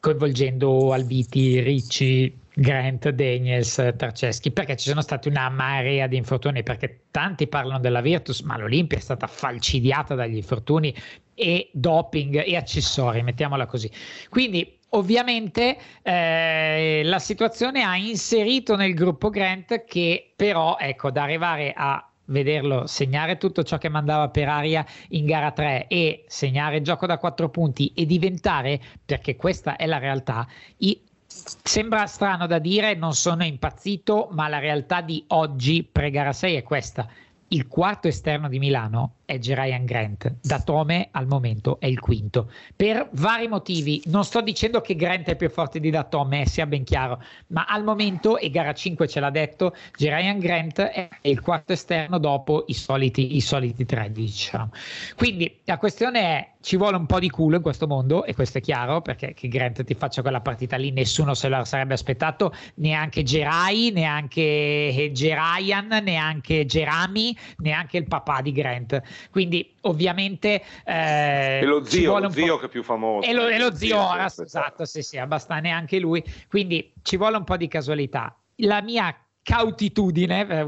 [0.00, 7.02] coinvolgendo Albiti, Ricci, Grant, Daniels, Tarceschi, perché ci sono stati una marea di infortuni, perché
[7.12, 10.92] tanti parlano della Virtus, ma l'Olimpia è stata falcidiata dagli infortuni
[11.34, 13.90] e doping e accessori, mettiamola così.
[14.28, 21.74] Quindi Ovviamente eh, la situazione ha inserito nel gruppo Grant che però, ecco, da arrivare
[21.76, 26.84] a vederlo segnare tutto ciò che mandava per aria in gara 3 e segnare il
[26.84, 32.58] gioco da 4 punti e diventare, perché questa è la realtà, i, sembra strano da
[32.58, 37.06] dire, non sono impazzito, ma la realtà di oggi pre-gara 6 è questa.
[37.48, 40.36] Il quarto esterno di Milano è Gerayan Grant.
[40.40, 42.50] Da Tome al momento è il quinto.
[42.74, 46.82] Per vari motivi, non sto dicendo che Grant è più forte di Datome, sia ben
[46.82, 51.74] chiaro, ma al momento, e gara 5 ce l'ha detto, Gerayan Grant è il quarto
[51.74, 54.06] esterno dopo i soliti, i soliti 13.
[54.08, 54.70] Diciamo.
[55.14, 58.56] Quindi la questione è, ci vuole un po' di culo in questo mondo, e questo
[58.56, 62.54] è chiaro, perché che Grant ti faccia quella partita lì nessuno se la sarebbe aspettato,
[62.76, 70.62] neanche Gerai, neanche Gerayan, neanche Gerami, neanche il papà di Grant quindi ovviamente...
[70.84, 73.26] Eh, e lo zio, lo zio che è più famoso.
[73.28, 76.24] E lo, lo zio ora, esatto, sì, sì, abbastanza neanche lui.
[76.48, 78.36] Quindi ci vuole un po' di casualità.
[78.56, 80.66] La mia cautitudine, eh,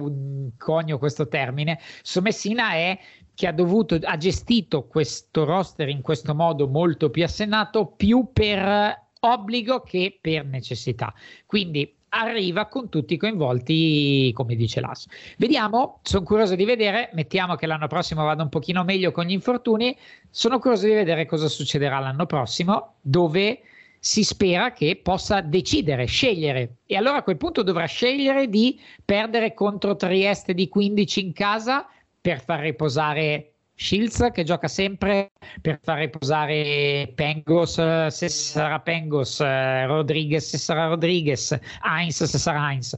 [0.56, 2.98] conio questo termine, su Messina è
[3.34, 9.08] che ha dovuto, ha gestito questo roster in questo modo molto più assennato, più per
[9.20, 11.12] obbligo che per necessità.
[11.46, 15.06] Quindi arriva con tutti i coinvolti, come dice l'AS.
[15.36, 19.32] Vediamo, sono curioso di vedere, mettiamo che l'anno prossimo vada un pochino meglio con gli
[19.32, 19.96] infortuni,
[20.28, 23.60] sono curioso di vedere cosa succederà l'anno prossimo, dove
[23.98, 29.52] si spera che possa decidere, scegliere e allora a quel punto dovrà scegliere di perdere
[29.52, 31.86] contro Trieste di 15 in casa
[32.18, 33.49] per far riposare
[33.80, 40.86] Shields che gioca sempre per far riposare Pengos se sarà Pengos, eh, Rodriguez se sarà
[40.88, 42.94] Rodriguez, Heinz se sarà Heinz.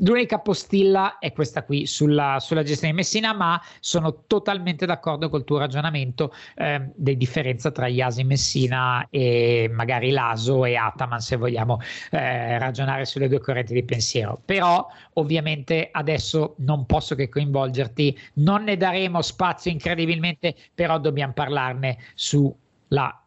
[0.00, 5.44] L'unica postilla è questa qui sulla, sulla, gestione di Messina, ma sono totalmente d'accordo col
[5.44, 11.80] tuo ragionamento eh, di differenza tra Iasi Messina e magari Laso e Ataman, se vogliamo
[12.10, 14.38] eh, ragionare sulle due correnti di pensiero.
[14.44, 20.25] Però ovviamente adesso non posso che coinvolgerti, non ne daremo spazio incredibilmente,
[20.74, 23.22] però dobbiamo parlarne sulla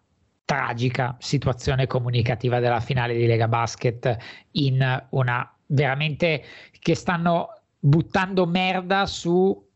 [0.46, 4.18] tragica situazione comunicativa della finale di Lega Basket
[4.52, 6.44] in una veramente
[6.80, 9.68] che stanno buttando merda su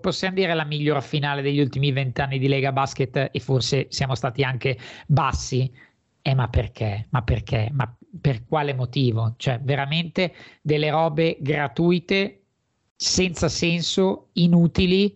[0.00, 4.42] possiamo dire la miglior finale degli ultimi vent'anni di Lega Basket e forse siamo stati
[4.42, 5.70] anche bassi.
[6.22, 7.06] Eh, ma perché?
[7.10, 7.68] Ma perché?
[7.70, 9.34] Ma per quale motivo?
[9.36, 12.44] Cioè, veramente delle robe gratuite,
[12.96, 15.14] senza senso, inutili.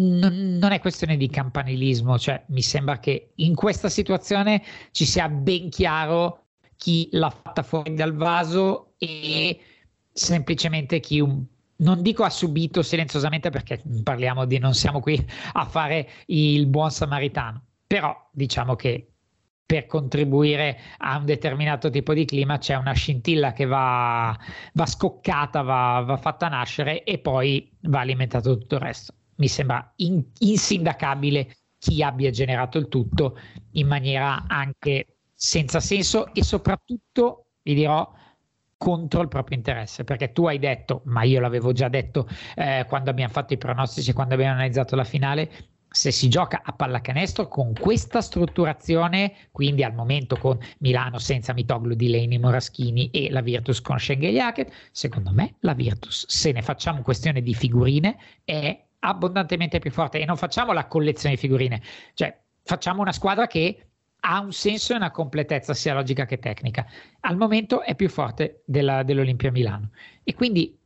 [0.00, 5.28] Non, non è questione di campanilismo, cioè mi sembra che in questa situazione ci sia
[5.28, 9.60] ben chiaro chi l'ha fatta fuori dal vaso e
[10.10, 11.44] semplicemente chi un,
[11.76, 16.90] non dico ha subito silenziosamente perché parliamo di non siamo qui a fare il buon
[16.90, 19.10] samaritano, però diciamo che
[19.66, 24.36] per contribuire a un determinato tipo di clima c'è una scintilla che va,
[24.72, 29.14] va scoccata, va, va, fatta nascere e poi va alimentato tutto il resto.
[29.40, 33.38] Mi sembra in, insindacabile chi abbia generato il tutto
[33.72, 38.12] in maniera anche senza senso e soprattutto, vi dirò,
[38.76, 43.10] contro il proprio interesse, perché tu hai detto, ma io l'avevo già detto eh, quando
[43.10, 45.50] abbiamo fatto i pronostici, quando abbiamo analizzato la finale,
[45.90, 51.94] se si gioca a pallacanestro con questa strutturazione, quindi al momento con Milano senza Mitoglu,
[51.94, 57.42] Delaney, Moraschini e la Virtus con Schengen secondo me la Virtus, se ne facciamo questione
[57.42, 61.82] di figurine, è abbondantemente più forte e non facciamo la collezione di figurine,
[62.14, 63.86] cioè facciamo una squadra che
[64.20, 66.86] ha un senso e una completezza sia logica che tecnica.
[67.20, 69.90] Al momento è più forte della, dell'Olimpia Milano.
[70.22, 70.78] E quindi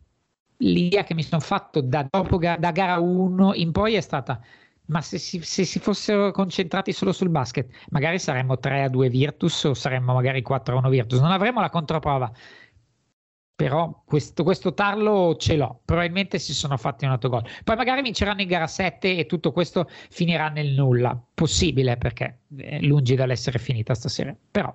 [0.58, 4.40] l'idea che mi sono fatto da, dopo, da gara 1 in poi è stata
[4.86, 9.08] ma se si, se si, fossero concentrati solo sul basket, magari saremmo 3 a 2
[9.08, 12.30] Virtus o saremmo magari 4 a 1 Virtus, non avremmo la controprova
[13.54, 15.80] però questo, questo, tarlo ce l'ho.
[15.84, 17.44] Probabilmente si sono fatti un autogol.
[17.62, 21.20] Poi magari vinceranno in gara 7 e tutto questo finirà nel nulla.
[21.32, 24.34] Possibile perché è lungi dall'essere finita stasera.
[24.50, 24.74] Però.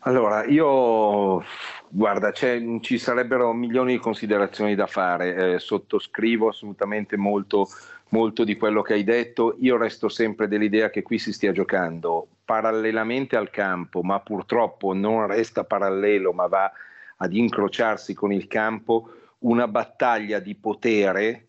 [0.00, 1.42] Allora, io
[1.88, 7.68] Guarda, ci sarebbero milioni di considerazioni da fare, eh, sottoscrivo assolutamente molto,
[8.10, 12.28] molto di quello che hai detto, io resto sempre dell'idea che qui si stia giocando
[12.44, 16.70] parallelamente al campo, ma purtroppo non resta parallelo, ma va
[17.18, 21.46] ad incrociarsi con il campo, una battaglia di potere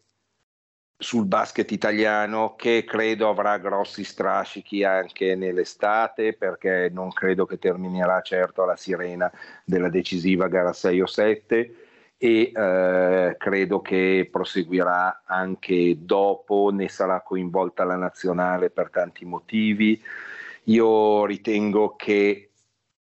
[1.00, 8.20] sul basket italiano che credo avrà grossi strascichi anche nell'estate perché non credo che terminerà
[8.22, 9.32] certo alla sirena
[9.64, 11.87] della decisiva gara 6 o 7
[12.18, 20.02] e eh, credo che proseguirà anche dopo, ne sarà coinvolta la nazionale per tanti motivi.
[20.66, 22.50] Io ritengo che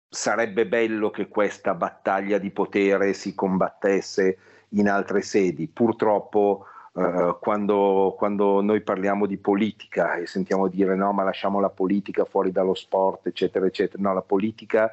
[0.08, 4.38] sarebbe bello che questa battaglia di potere si combattesse
[4.70, 5.68] in altre sedi.
[5.68, 11.68] Purtroppo Uh, quando, quando, noi parliamo di politica e sentiamo dire no, ma lasciamo la
[11.68, 14.02] politica fuori dallo sport, eccetera, eccetera.
[14.02, 14.90] No, la politica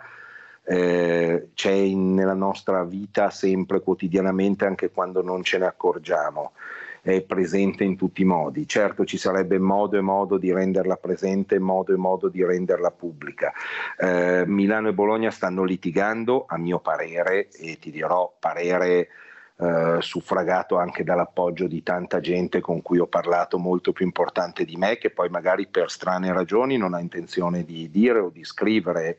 [0.66, 6.54] eh, c'è in, nella nostra vita sempre, quotidianamente, anche quando non ce ne accorgiamo.
[7.02, 8.66] È presente in tutti i modi.
[8.66, 13.52] Certo ci sarebbe modo e modo di renderla presente, modo e modo di renderla pubblica.
[13.98, 19.10] Eh, Milano e Bologna stanno litigando, a mio parere, e ti dirò parere
[19.58, 24.78] eh, suffragato anche dall'appoggio di tanta gente con cui ho parlato molto più importante di
[24.78, 29.18] me, che poi magari per strane ragioni non ha intenzione di dire o di scrivere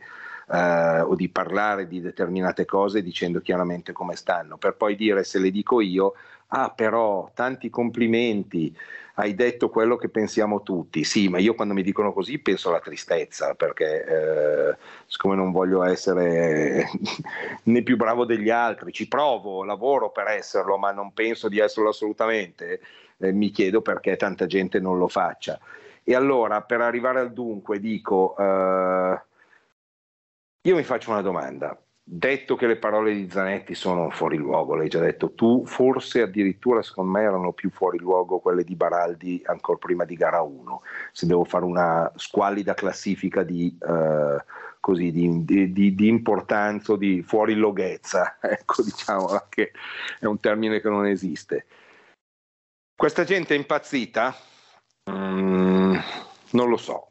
[0.52, 5.38] eh, o di parlare di determinate cose dicendo chiaramente come stanno, per poi dire se
[5.38, 6.14] le dico io,
[6.48, 8.74] ah però tanti complimenti,
[9.14, 11.04] hai detto quello che pensiamo tutti.
[11.04, 14.76] Sì, ma io quando mi dicono così penso alla tristezza, perché eh,
[15.06, 16.88] siccome non voglio essere
[17.64, 21.90] né più bravo degli altri, ci provo, lavoro per esserlo, ma non penso di esserlo
[21.90, 22.80] assolutamente,
[23.18, 25.58] eh, mi chiedo perché tanta gente non lo faccia.
[26.02, 29.20] E allora, per arrivare al dunque, dico, eh,
[30.66, 34.88] io mi faccio una domanda detto che le parole di Zanetti sono fuori luogo, l'hai
[34.88, 39.78] già detto tu, forse addirittura secondo me erano più fuori luogo quelle di Baraldi ancora
[39.78, 44.44] prima di gara 1, se devo fare una squallida classifica di, eh,
[44.80, 49.72] così, di, di, di importanza o di fuori loghezza, ecco diciamo che
[50.20, 51.66] è un termine che non esiste.
[52.94, 54.34] Questa gente è impazzita?
[55.10, 55.96] Mm,
[56.50, 57.08] non lo so,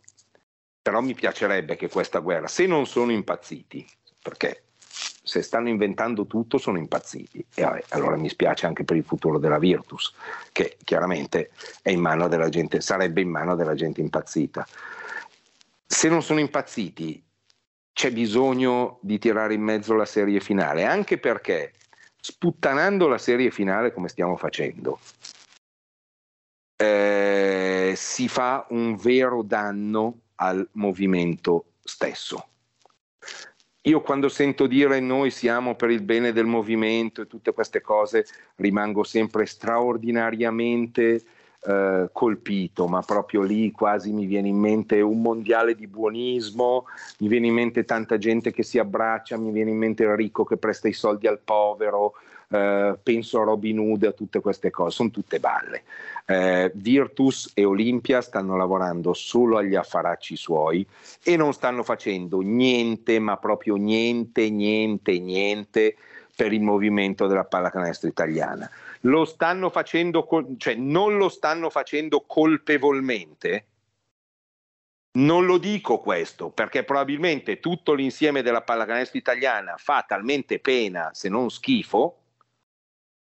[0.84, 3.88] però mi piacerebbe che questa guerra, se non sono impazziti,
[4.22, 9.06] perché se stanno inventando tutto sono impazziti e vabbè, allora mi spiace anche per il
[9.06, 10.14] futuro della Virtus
[10.52, 11.52] che chiaramente
[11.84, 14.68] in gente, sarebbe in mano della gente impazzita.
[15.86, 17.24] Se non sono impazziti
[17.94, 21.72] c'è bisogno di tirare in mezzo la serie finale, anche perché
[22.20, 25.00] sputtanando la serie finale come stiamo facendo,
[26.76, 32.48] eh, si fa un vero danno al movimento stesso.
[33.86, 38.26] Io quando sento dire noi siamo per il bene del movimento e tutte queste cose
[38.56, 41.22] rimango sempre straordinariamente
[41.66, 46.86] eh, colpito, ma proprio lì quasi mi viene in mente un mondiale di buonismo,
[47.20, 50.44] mi viene in mente tanta gente che si abbraccia, mi viene in mente il ricco
[50.44, 52.14] che presta i soldi al povero,
[52.50, 55.84] eh, penso a Robin Hood, a tutte queste cose, sono tutte balle.
[56.26, 60.86] Eh, Virtus e Olimpia stanno lavorando solo agli affaracci suoi
[61.24, 65.96] e non stanno facendo niente, ma proprio niente, niente, niente
[66.36, 68.70] per il movimento della pallacanestro italiana.
[69.06, 73.68] Lo stanno facendo, cioè non lo stanno facendo colpevolmente,
[75.16, 81.30] non lo dico questo perché probabilmente tutto l'insieme della pallacanestro italiana fa talmente pena, se
[81.30, 82.18] non schifo,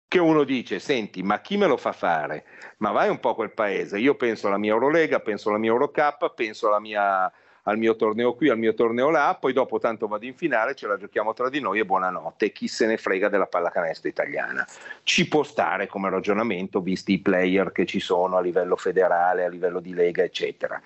[0.08, 2.46] che uno dice, senti, ma chi me lo fa fare?
[2.78, 5.72] Ma vai un po' a quel paese, io penso alla mia Eurolega, penso alla mia
[5.72, 7.32] Eurocup, penso alla mia,
[7.63, 10.88] al mio torneo qui, al mio torneo là, poi dopo tanto vado in finale, ce
[10.88, 14.65] la giochiamo tra di noi e buonanotte, chi se ne frega della pallacanestro italiana.
[15.04, 19.49] Ci può stare come ragionamento, visti i player che ci sono a livello federale, a
[19.49, 20.82] livello di lega, eccetera.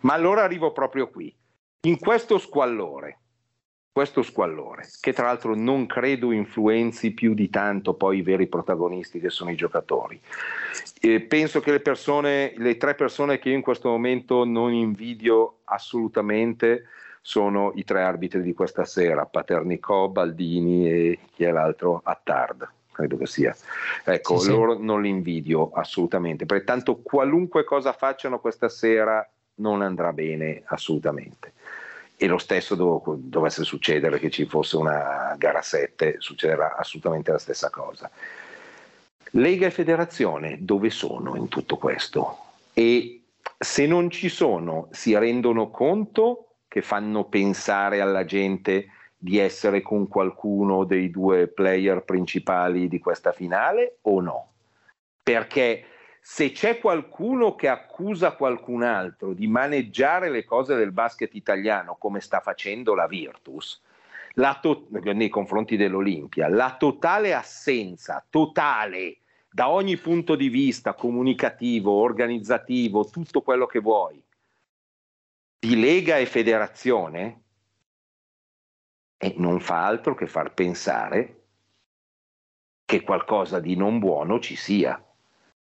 [0.00, 1.34] Ma allora arrivo proprio qui.
[1.82, 3.18] In questo squallore,
[3.92, 9.18] questo squallore, che tra l'altro non credo influenzi più di tanto poi i veri protagonisti
[9.18, 10.20] che sono i giocatori.
[11.00, 15.58] E penso che le persone, le tre persone che io in questo momento non invidio
[15.64, 16.84] assolutamente
[17.20, 22.00] sono i tre arbitri di questa sera, Paternicò, Baldini e chi è l'altro?
[22.02, 23.56] Attard credo che sia.
[24.04, 24.84] Ecco, sì, loro sì.
[24.84, 29.26] non li invidio assolutamente, perché tanto qualunque cosa facciano questa sera
[29.56, 31.54] non andrà bene assolutamente
[32.22, 37.38] e lo stesso dov- dovesse succedere che ci fosse una gara 7, succederà assolutamente la
[37.38, 38.10] stessa cosa.
[39.30, 42.36] Lega e federazione dove sono in tutto questo?
[42.74, 43.22] E
[43.58, 50.06] se non ci sono, si rendono conto che fanno pensare alla gente di essere con
[50.06, 54.48] qualcuno dei due player principali di questa finale o no?
[55.22, 55.86] Perché
[56.20, 62.20] se c'è qualcuno che accusa qualcun altro di maneggiare le cose del basket italiano come
[62.20, 63.82] sta facendo la Virtus,
[64.34, 69.18] la to- nei confronti dell'Olimpia, la totale assenza, totale,
[69.50, 74.22] da ogni punto di vista comunicativo, organizzativo, tutto quello che vuoi,
[75.58, 77.42] di Lega e Federazione,
[79.16, 81.36] e non fa altro che far pensare
[82.84, 85.02] che qualcosa di non buono ci sia.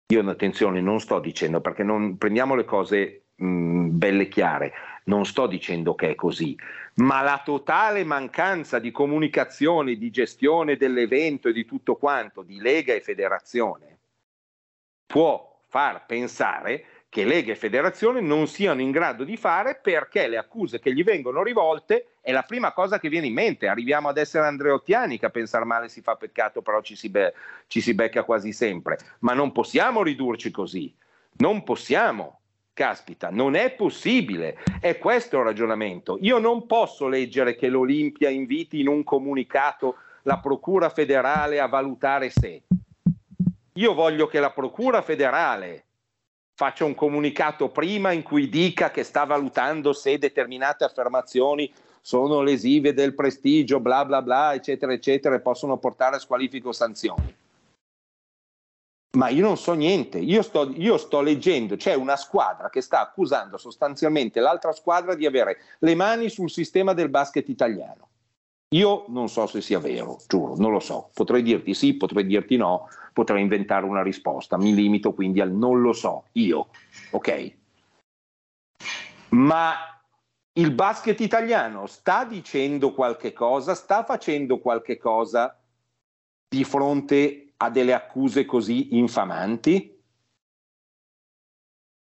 [0.09, 4.71] Io, attenzione, non sto dicendo, perché non prendiamo le cose mh, belle chiare,
[5.05, 6.57] non sto dicendo che è così,
[6.95, 12.93] ma la totale mancanza di comunicazione, di gestione dell'evento e di tutto quanto di Lega
[12.93, 13.97] e Federazione
[15.05, 20.37] può far pensare che Lega e Federazione non siano in grado di fare perché le
[20.37, 23.67] accuse che gli vengono rivolte è la prima cosa che viene in mente.
[23.67, 27.33] Arriviamo ad essere andreottiani che a pensare male si fa peccato, però ci si, be-
[27.67, 28.97] ci si becca quasi sempre.
[29.19, 30.93] Ma non possiamo ridurci così,
[31.37, 32.41] non possiamo.
[32.73, 34.59] Caspita, non è possibile.
[34.79, 36.19] È questo il ragionamento.
[36.21, 42.29] Io non posso leggere che l'Olimpia inviti in un comunicato la Procura federale a valutare
[42.29, 42.61] se.
[43.73, 45.86] Io voglio che la Procura federale
[46.57, 52.95] faccia un comunicato prima in cui dica che sta valutando se determinate affermazioni sono lesive
[52.95, 57.35] del prestigio, bla bla bla, eccetera, eccetera, e possono portare a squalifico sanzioni.
[59.17, 63.01] Ma io non so niente, io sto, io sto leggendo, c'è una squadra che sta
[63.01, 68.07] accusando sostanzialmente l'altra squadra di avere le mani sul sistema del basket italiano.
[68.69, 71.11] Io non so se sia vero, giuro, non lo so.
[71.13, 74.57] Potrei dirti sì, potrei dirti no, potrei inventare una risposta.
[74.57, 76.67] Mi limito quindi al non lo so, io,
[77.09, 77.55] ok?
[79.29, 79.73] Ma
[80.53, 85.59] il basket italiano sta dicendo qualche cosa, sta facendo qualche cosa
[86.47, 89.99] di fronte a delle accuse così infamanti?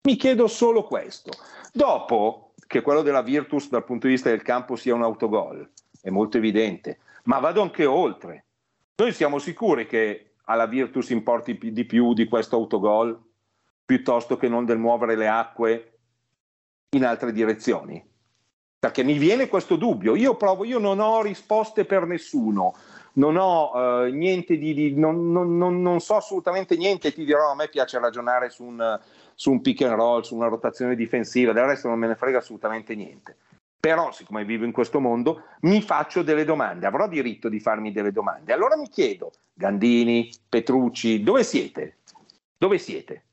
[0.07, 1.33] Mi chiedo solo questo.
[1.73, 5.69] Dopo che quello della Virtus dal punto di vista del campo sia un autogol,
[6.01, 8.45] è molto evidente, ma vado anche oltre.
[8.95, 13.21] Noi siamo sicuri che alla Virtus importi di più di questo autogol
[13.85, 15.99] piuttosto che non del muovere le acque
[16.91, 18.03] in altre direzioni?
[18.79, 20.17] Perché mi viene questo dubbio.
[20.17, 22.75] Io provo, io non ho risposte per nessuno,
[23.15, 27.13] non ho eh, niente di, di non, non, non, non, so assolutamente niente.
[27.13, 29.01] Ti dirò, a me piace ragionare su un,
[29.35, 32.39] su un pick and roll, su una rotazione difensiva, del resto non me ne frega
[32.39, 33.37] assolutamente niente.
[33.83, 38.13] Però, siccome vivo in questo mondo, mi faccio delle domande, avrò diritto di farmi delle
[38.13, 38.53] domande.
[38.53, 41.97] Allora mi chiedo, Gandini, Petrucci, dove siete?
[42.57, 43.25] Dove siete?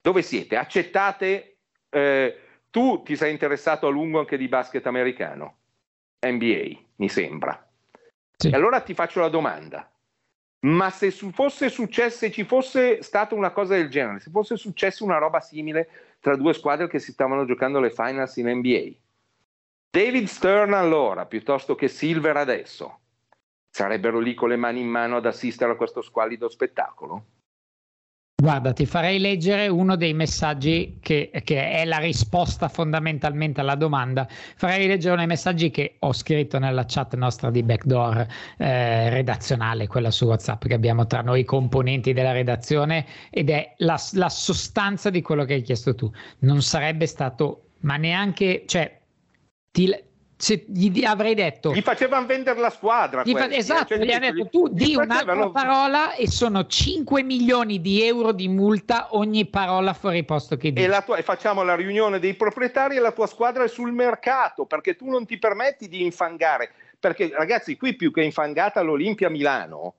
[0.00, 0.56] Dove siete?
[0.56, 1.56] Accettate,
[1.90, 2.38] eh,
[2.70, 5.56] tu ti sei interessato a lungo anche di basket americano,
[6.26, 7.68] NBA, mi sembra.
[8.38, 8.48] Sì.
[8.48, 9.92] E allora ti faccio la domanda.
[10.60, 15.04] Ma se fosse successo, se ci fosse stata una cosa del genere, se fosse successa
[15.04, 19.02] una roba simile tra due squadre che si stavano giocando le finals in NBA,
[19.94, 22.98] David Stern allora, piuttosto che Silver adesso,
[23.70, 27.26] sarebbero lì con le mani in mano ad assistere a questo squallido spettacolo?
[28.34, 34.26] Guarda, ti farei leggere uno dei messaggi che, che, è la risposta fondamentalmente alla domanda.
[34.56, 38.26] Farei leggere uno dei messaggi che ho scritto nella chat nostra di Backdoor
[38.58, 43.96] eh, redazionale, quella su WhatsApp che abbiamo tra noi componenti della redazione, ed è la,
[44.14, 46.10] la sostanza di quello che hai chiesto tu.
[46.40, 49.02] Non sarebbe stato, ma neanche, cioè,
[49.74, 49.92] ti,
[50.36, 54.30] se gli avrei detto gli facevano vendere la squadra gli fa, esatto cioè, gli hanno
[54.30, 59.92] detto tu di un'altra parola e sono 5 milioni di euro di multa ogni parola
[59.92, 60.86] fuori posto che dici.
[60.86, 64.64] e, tua, e facciamo la riunione dei proprietari e la tua squadra è sul mercato
[64.64, 66.70] perché tu non ti permetti di infangare.
[67.00, 69.94] Perché ragazzi qui più che infangata l'Olimpia Milano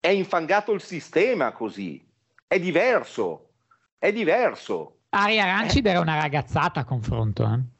[0.00, 2.04] è infangato il sistema così.
[2.46, 3.50] È diverso.
[3.98, 4.96] È diverso.
[5.10, 5.90] Aria Rancid eh.
[5.90, 7.71] era una ragazzata a confronto eh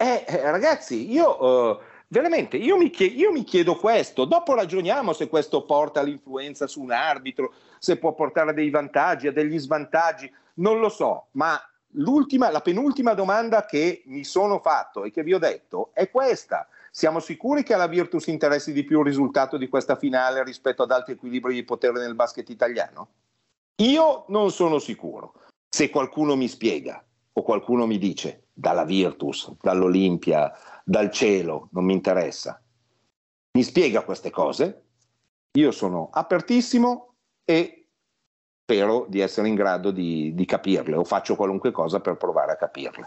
[0.00, 4.24] eh, eh, ragazzi, io uh, veramente io mi, chiedo, io mi, chiedo questo.
[4.24, 9.26] Dopo ragioniamo se questo porta all'influenza su un arbitro, se può portare a dei vantaggi,
[9.26, 11.26] a degli svantaggi, non lo so.
[11.32, 11.60] Ma
[11.94, 16.68] l'ultima, la penultima domanda che mi sono fatto e che vi ho detto è questa.
[16.92, 20.92] Siamo sicuri che alla Virtus interessi di più il risultato di questa finale rispetto ad
[20.92, 23.08] altri equilibri di potere nel basket italiano?
[23.82, 25.34] Io non sono sicuro.
[25.68, 30.52] Se qualcuno mi spiega o qualcuno mi dice dalla Virtus, dall'Olimpia,
[30.84, 32.60] dal cielo, non mi interessa,
[33.52, 34.86] mi spiega queste cose,
[35.56, 37.86] io sono apertissimo e
[38.62, 42.56] spero di essere in grado di, di capirle o faccio qualunque cosa per provare a
[42.56, 43.06] capirle.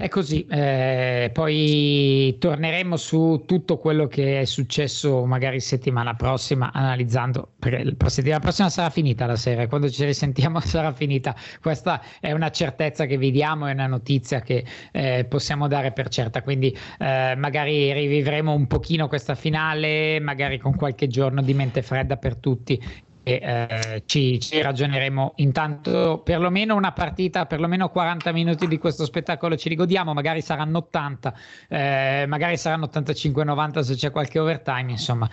[0.00, 7.54] È così, eh, poi torneremo su tutto quello che è successo magari settimana prossima analizzando,
[7.58, 12.30] perché la settimana prossima sarà finita la serie, quando ci risentiamo sarà finita, questa è
[12.30, 16.72] una certezza che vi diamo, è una notizia che eh, possiamo dare per certa, quindi
[17.00, 22.36] eh, magari rivivremo un pochino questa finale, magari con qualche giorno di mente fredda per
[22.36, 22.80] tutti
[23.36, 29.56] eh, ci, ci, ragioneremo intanto perlomeno una partita, perlomeno 40 minuti di questo spettacolo.
[29.56, 31.34] Ci rigodiamo, magari saranno 80,
[31.68, 35.28] eh, magari saranno 85-90 se c'è qualche overtime, insomma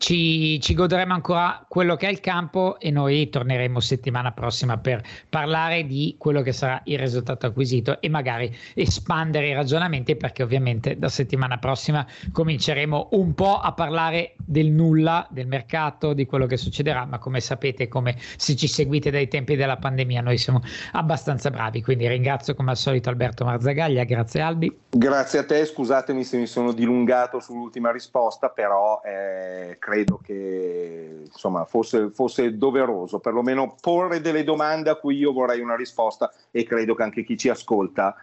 [0.00, 5.02] ci, ci, godremo ancora quello che è il campo e noi torneremo settimana prossima per
[5.28, 10.98] parlare di quello che sarà il risultato acquisito e magari espandere i ragionamenti perché ovviamente
[10.98, 16.56] da settimana prossima cominceremo un po' a parlare del nulla, del mercato, di quello che
[16.56, 21.50] succederà, ma come sapete, come se ci seguite dai tempi della pandemia, noi siamo abbastanza
[21.50, 24.74] bravi, quindi ringrazio come al solito Alberto Marzagaglia, grazie Albi.
[24.88, 29.02] Grazie a te, scusatemi se mi sono dilungato sull'ultima risposta, però...
[29.04, 35.60] Eh credo che insomma, fosse, fosse, doveroso perlomeno porre delle domande a cui io vorrei
[35.60, 38.14] una risposta e credo che anche chi ci ascolta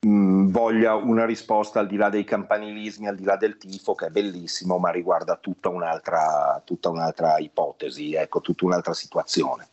[0.00, 4.06] mh, voglia una risposta al di là dei campanilismi, al di là del tifo che
[4.06, 9.68] è bellissimo ma riguarda tutta un'altra, tutta un'altra ipotesi, ecco, tutta un'altra situazione.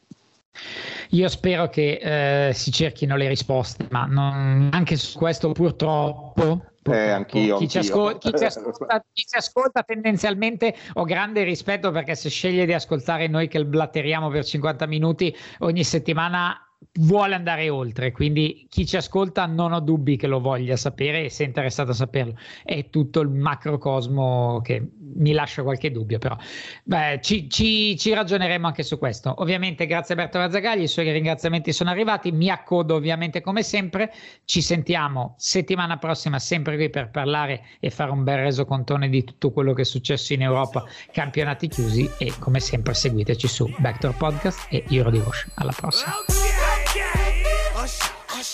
[1.10, 7.10] Io spero che eh, si cerchino le risposte, ma non, anche su questo purtroppo eh,
[7.10, 12.16] anch'io, chi, Ci ascol- chi, ci ascolta, chi, ci ascolta, tendenzialmente ho grande rispetto perché
[12.16, 18.12] se sceglie di ascoltare noi che blatteriamo per 50 minuti ogni settimana vuole andare oltre,
[18.12, 21.94] quindi chi ci ascolta non ho dubbi che lo voglia sapere e sia interessato a
[21.94, 22.36] saperlo.
[22.64, 26.38] È tutto il macrocosmo che mi lascia qualche dubbio, però
[26.84, 29.34] Beh, ci, ci, ci, ragioneremo anche su questo.
[29.38, 34.14] Ovviamente grazie a Alberto Razzagalli, i suoi ringraziamenti sono arrivati, mi accodo ovviamente come sempre,
[34.46, 39.52] ci sentiamo settimana prossima sempre qui per parlare e fare un bel resocontone di tutto
[39.52, 44.68] quello che è successo in Europa, campionati chiusi e come sempre seguiteci su Backdoor Podcast
[44.70, 45.22] e Euro di
[45.56, 46.45] Alla prossima.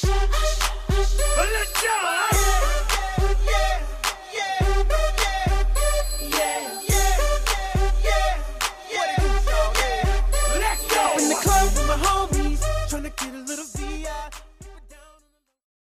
[0.04, 0.41] rush.